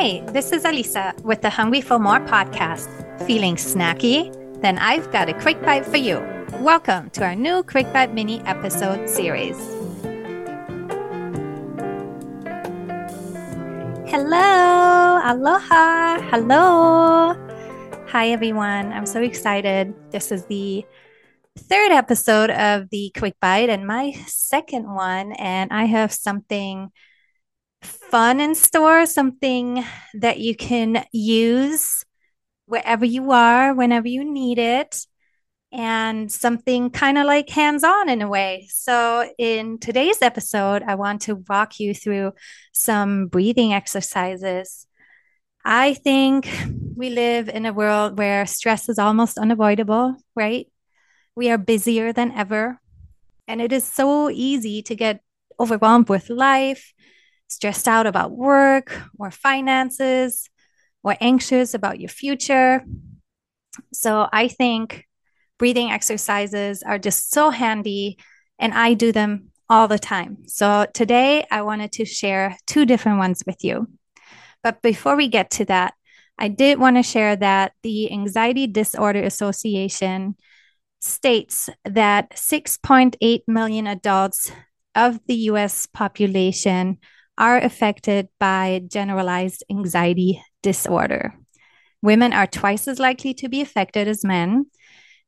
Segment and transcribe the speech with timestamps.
[0.00, 2.88] Hi, this is Alica with the Hungry for More podcast.
[3.26, 4.32] Feeling snacky?
[4.62, 6.24] Then I've got a quick bite for you.
[6.54, 9.58] Welcome to our new Quick Bite mini episode series.
[14.08, 17.36] Hello, aloha, hello.
[18.08, 18.94] Hi, everyone.
[18.94, 19.92] I'm so excited.
[20.10, 20.86] This is the
[21.58, 26.90] third episode of the Quick Bite and my second one, and I have something
[27.82, 29.84] fun in store, something
[30.14, 32.04] that you can use
[32.66, 35.06] wherever you are, whenever you need it,
[35.72, 38.66] and something kind of like hands on in a way.
[38.70, 42.32] So, in today's episode, I want to walk you through
[42.72, 44.86] some breathing exercises.
[45.64, 46.48] I think
[46.96, 50.66] we live in a world where stress is almost unavoidable, right?
[51.34, 52.80] We are busier than ever.
[53.46, 55.22] And it is so easy to get
[55.58, 56.92] overwhelmed with life
[57.50, 60.48] stressed out about work or finances
[61.02, 62.84] or anxious about your future.
[63.92, 65.06] So I think
[65.58, 68.18] breathing exercises are just so handy
[68.58, 70.38] and I do them all the time.
[70.46, 73.88] So today I wanted to share two different ones with you.
[74.62, 75.94] But before we get to that,
[76.38, 80.36] I did want to share that the Anxiety Disorder Association
[81.00, 84.52] states that 6.8 million adults
[84.94, 86.98] of the US population
[87.40, 91.34] are affected by generalized anxiety disorder.
[92.02, 94.66] Women are twice as likely to be affected as men.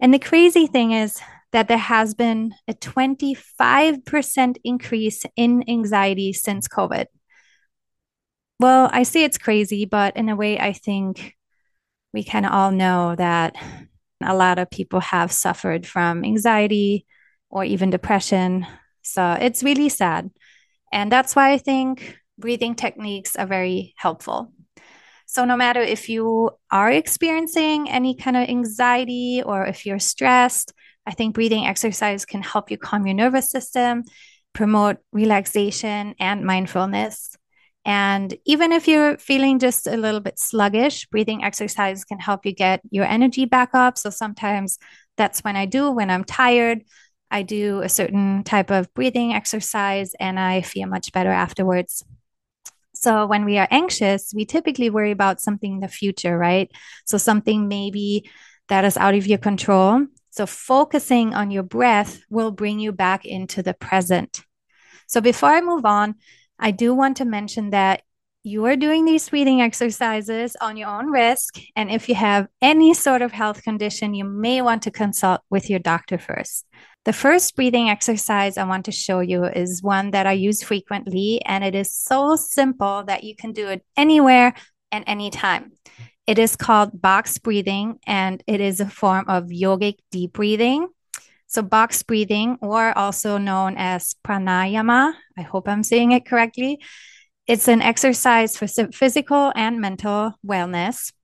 [0.00, 1.20] And the crazy thing is
[1.52, 7.06] that there has been a 25% increase in anxiety since COVID.
[8.58, 11.36] Well, I say it's crazy, but in a way, I think
[12.14, 13.54] we can all know that
[14.22, 17.06] a lot of people have suffered from anxiety
[17.50, 18.66] or even depression.
[19.02, 20.30] So it's really sad.
[20.92, 24.52] And that's why I think breathing techniques are very helpful.
[25.26, 30.72] So, no matter if you are experiencing any kind of anxiety or if you're stressed,
[31.06, 34.04] I think breathing exercise can help you calm your nervous system,
[34.54, 37.36] promote relaxation and mindfulness.
[37.84, 42.52] And even if you're feeling just a little bit sluggish, breathing exercise can help you
[42.52, 43.98] get your energy back up.
[43.98, 44.78] So, sometimes
[45.18, 46.84] that's when I do when I'm tired.
[47.30, 52.04] I do a certain type of breathing exercise and I feel much better afterwards.
[52.94, 56.70] So, when we are anxious, we typically worry about something in the future, right?
[57.04, 58.28] So, something maybe
[58.68, 60.06] that is out of your control.
[60.30, 64.42] So, focusing on your breath will bring you back into the present.
[65.06, 66.16] So, before I move on,
[66.58, 68.02] I do want to mention that
[68.42, 71.58] you are doing these breathing exercises on your own risk.
[71.76, 75.68] And if you have any sort of health condition, you may want to consult with
[75.68, 76.64] your doctor first.
[77.08, 81.40] The first breathing exercise I want to show you is one that I use frequently,
[81.46, 84.52] and it is so simple that you can do it anywhere
[84.92, 85.72] and anytime.
[86.26, 90.88] It is called box breathing, and it is a form of yogic deep breathing.
[91.46, 96.78] So, box breathing, or also known as pranayama, I hope I'm saying it correctly,
[97.46, 101.14] it's an exercise for physical and mental wellness.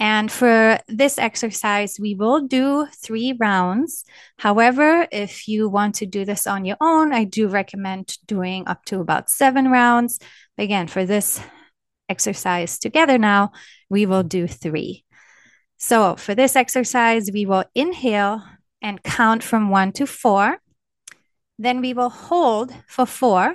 [0.00, 4.06] And for this exercise, we will do three rounds.
[4.38, 8.86] However, if you want to do this on your own, I do recommend doing up
[8.86, 10.18] to about seven rounds.
[10.56, 11.38] Again, for this
[12.08, 13.52] exercise together now,
[13.90, 15.04] we will do three.
[15.76, 18.42] So for this exercise, we will inhale
[18.80, 20.62] and count from one to four.
[21.58, 23.54] Then we will hold for four,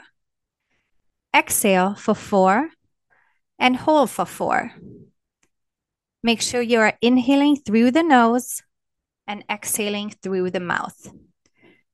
[1.35, 2.69] exhale for four,
[3.57, 4.73] and hold for four.
[6.25, 8.63] Make sure you are inhaling through the nose
[9.27, 11.13] and exhaling through the mouth.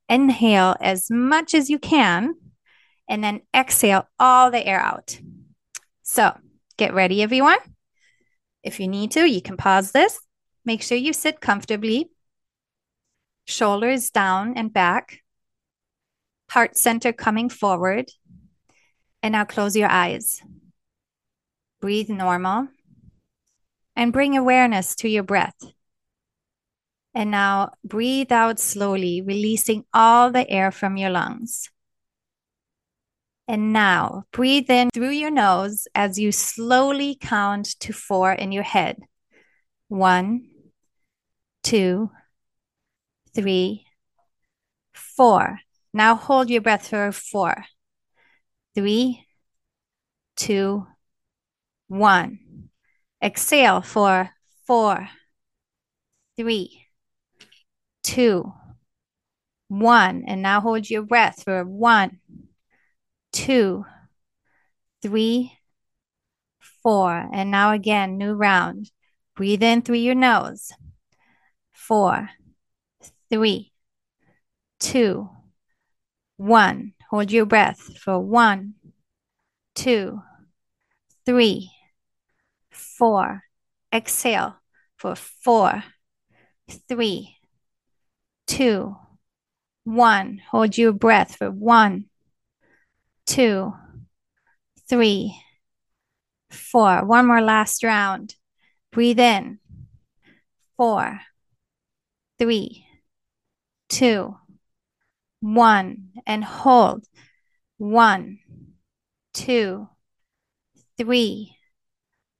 [0.07, 2.35] Inhale as much as you can
[3.09, 5.19] and then exhale all the air out.
[6.03, 6.31] So
[6.77, 7.57] get ready, everyone.
[8.63, 10.17] If you need to, you can pause this.
[10.63, 12.09] Make sure you sit comfortably,
[13.43, 15.23] shoulders down and back,
[16.51, 18.05] heart center coming forward.
[19.21, 20.41] And now close your eyes.
[21.81, 22.69] Breathe normal
[24.01, 25.63] and bring awareness to your breath.
[27.13, 31.69] And now breathe out slowly, releasing all the air from your lungs.
[33.47, 38.63] And now breathe in through your nose as you slowly count to four in your
[38.63, 38.97] head.
[39.87, 40.49] One,
[41.61, 42.09] two,
[43.35, 43.85] three,
[44.93, 45.59] four.
[45.93, 47.65] Now hold your breath for four,
[48.73, 49.27] three,
[50.35, 50.87] two,
[51.87, 52.39] one.
[53.23, 54.31] Exhale for
[54.65, 55.09] four,
[56.37, 56.87] three,
[58.03, 58.51] two,
[59.67, 60.23] one.
[60.27, 62.19] And now hold your breath for one,
[63.31, 63.85] two,
[65.01, 65.53] three,
[66.83, 67.29] four.
[67.31, 68.91] And now again, new round.
[69.35, 70.71] Breathe in through your nose.
[71.73, 72.29] Four,
[73.29, 73.71] three,
[74.79, 75.29] two,
[76.37, 76.93] one.
[77.09, 78.75] Hold your breath for one,
[79.75, 80.21] two,
[81.25, 81.71] three,
[82.71, 83.43] four.
[83.93, 84.55] Exhale
[84.97, 85.83] for four,
[86.87, 87.37] three,
[88.47, 88.95] two,
[89.83, 90.41] one.
[90.51, 92.05] Hold your breath for one,
[93.25, 93.73] two,
[94.89, 95.35] three,
[96.49, 97.05] four.
[97.05, 98.35] One more last round.
[98.91, 99.59] Breathe in.
[100.77, 101.21] Four,
[102.39, 102.85] three,
[103.89, 104.37] two,
[105.41, 106.09] one.
[106.25, 107.05] And hold.
[107.77, 108.37] One,
[109.33, 109.89] two,
[110.97, 111.55] three,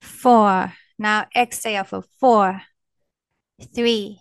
[0.02, 0.74] four.
[1.00, 2.62] Now exhale for four,
[3.74, 4.20] three,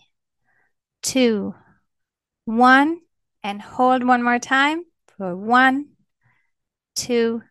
[1.03, 1.55] two,
[2.45, 3.01] one.
[3.43, 4.85] And hold one more time
[5.17, 5.97] for one,
[6.95, 7.43] two,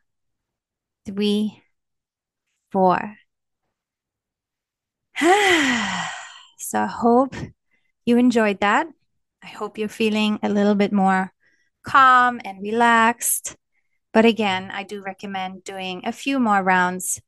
[1.05, 1.63] three,
[2.71, 3.15] four.
[5.19, 7.35] so I hope
[8.05, 8.87] you enjoyed that.
[9.43, 11.33] I hope you're feeling a little bit more
[11.83, 13.55] calm and relaxed.
[14.13, 17.19] But again, I do recommend doing a few more rounds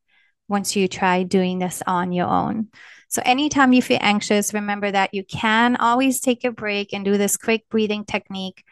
[0.51, 2.68] once you try doing this on your own.
[3.07, 7.18] So, anytime you feel anxious, remember that you can always take a break and do
[7.18, 8.63] this quick breathing technique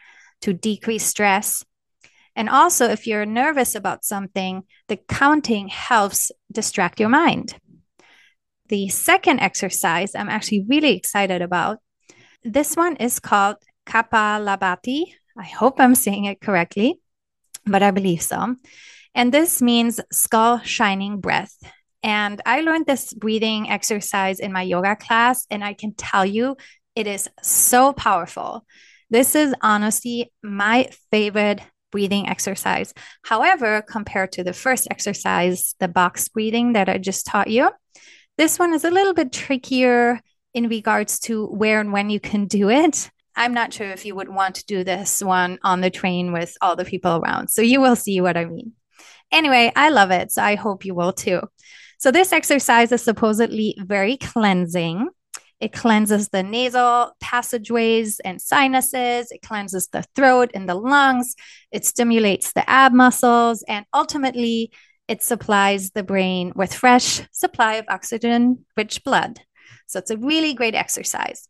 [0.42, 1.64] to decrease stress.
[2.36, 7.54] And also, if you're nervous about something, the counting helps distract your mind.
[8.68, 11.78] The second exercise I'm actually really excited about.
[12.44, 13.56] This one is called
[13.86, 15.12] Kapalabhati.
[15.36, 17.00] I hope I'm saying it correctly,
[17.66, 18.56] but I believe so.
[19.14, 21.56] And this means skull shining breath.
[22.02, 26.56] And I learned this breathing exercise in my yoga class, and I can tell you
[26.96, 28.64] it is so powerful.
[29.10, 31.60] This is honestly my favorite
[31.90, 32.94] breathing exercise.
[33.24, 37.70] However, compared to the first exercise, the box breathing that I just taught you,
[38.38, 40.20] this one is a little bit trickier
[40.54, 43.10] in regards to where and when you can do it.
[43.36, 46.56] I'm not sure if you would want to do this one on the train with
[46.60, 47.48] all the people around.
[47.48, 48.72] So you will see what I mean.
[49.32, 50.32] Anyway, I love it.
[50.32, 51.40] So I hope you will too.
[51.98, 55.08] So this exercise is supposedly very cleansing.
[55.60, 59.30] It cleanses the nasal passageways and sinuses.
[59.30, 61.34] It cleanses the throat and the lungs.
[61.70, 64.72] It stimulates the ab muscles and ultimately
[65.06, 69.40] it supplies the brain with fresh supply of oxygen rich blood.
[69.86, 71.48] So it's a really great exercise.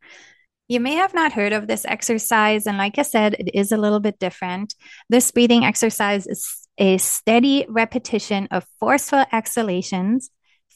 [0.66, 2.66] You may have not heard of this exercise.
[2.66, 4.74] And like I said, it is a little bit different.
[5.08, 10.30] This breathing exercise is a steady repetition of forceful exhalations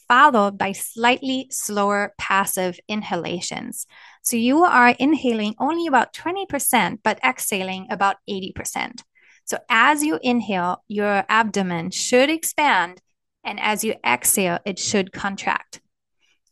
[0.07, 3.87] followed by slightly slower passive inhalations.
[4.21, 9.01] So you are inhaling only about 20%, but exhaling about 80%.
[9.45, 13.01] So as you inhale, your abdomen should expand,
[13.43, 15.81] and as you exhale, it should contract.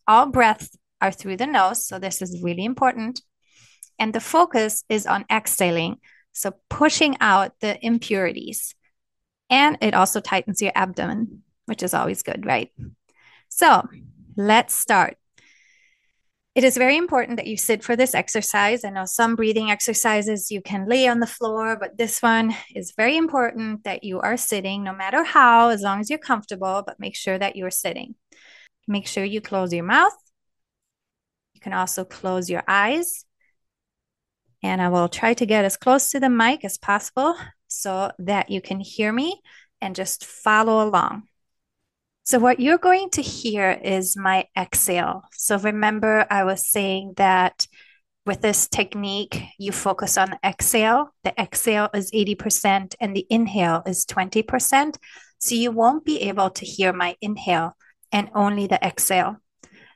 [0.07, 3.21] All breaths are through the nose, so this is really important.
[3.99, 5.97] And the focus is on exhaling,
[6.31, 8.73] so pushing out the impurities.
[9.53, 12.71] And it also tightens your abdomen, which is always good, right?
[13.49, 13.87] So
[14.35, 15.15] let's start.
[16.55, 18.83] It is very important that you sit for this exercise.
[18.83, 22.93] I know some breathing exercises you can lay on the floor, but this one is
[22.97, 26.99] very important that you are sitting no matter how, as long as you're comfortable, but
[26.99, 28.15] make sure that you're sitting.
[28.87, 30.17] Make sure you close your mouth.
[31.53, 33.23] You can also close your eyes.
[34.63, 37.35] And I will try to get as close to the mic as possible
[37.73, 39.41] so that you can hear me
[39.81, 41.23] and just follow along.
[42.25, 45.23] So, what you're going to hear is my exhale.
[45.33, 47.67] So, remember, I was saying that
[48.25, 51.13] with this technique, you focus on the exhale.
[51.25, 54.95] The exhale is 80% and the inhale is 20%.
[55.39, 57.75] So, you won't be able to hear my inhale
[58.13, 59.35] and only the exhale.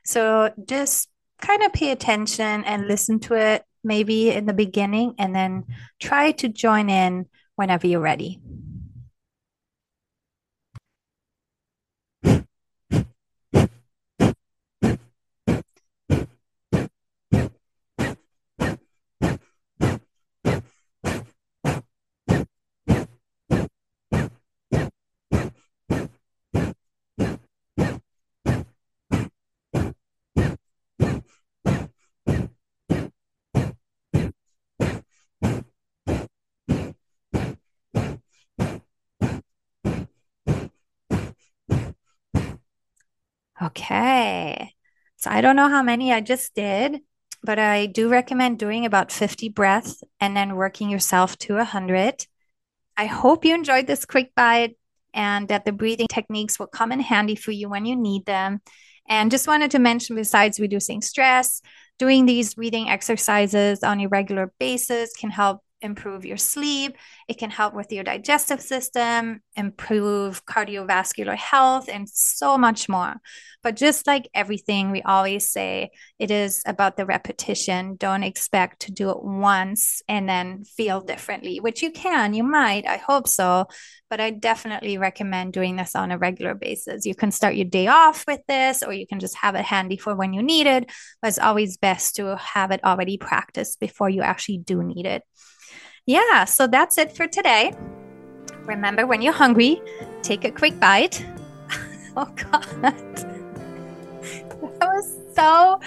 [0.04, 1.08] So, just
[1.40, 5.64] kind of pay attention and listen to it maybe in the beginning and then
[5.98, 7.26] try to join in
[7.58, 8.38] whenever you're ready.
[43.62, 44.74] Okay.
[45.16, 47.00] So I don't know how many I just did,
[47.42, 52.26] but I do recommend doing about 50 breaths and then working yourself to 100.
[52.96, 54.76] I hope you enjoyed this quick bite
[55.12, 58.60] and that the breathing techniques will come in handy for you when you need them.
[59.08, 61.62] And just wanted to mention, besides reducing stress,
[61.98, 66.96] doing these breathing exercises on a regular basis can help improve your sleep.
[67.28, 73.16] It can help with your digestive system, improve cardiovascular health, and so much more.
[73.62, 77.96] But just like everything, we always say it is about the repetition.
[77.96, 82.86] Don't expect to do it once and then feel differently, which you can, you might,
[82.86, 83.66] I hope so.
[84.10, 87.04] But I definitely recommend doing this on a regular basis.
[87.04, 89.96] You can start your day off with this, or you can just have it handy
[89.96, 90.90] for when you need it.
[91.20, 95.24] But it's always best to have it already practiced before you actually do need it
[96.08, 97.74] yeah, so that's it for today.
[98.64, 99.82] Remember, when you're hungry,
[100.22, 101.22] take a quick bite.
[102.16, 102.64] oh, God.
[102.80, 105.78] that was so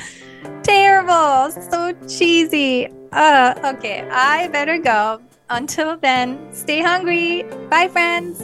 [0.61, 2.87] terrible, so cheesy.
[3.11, 5.19] Uh, okay, I better go.
[5.49, 7.41] Until then, stay hungry.
[7.71, 8.43] Bye, friends.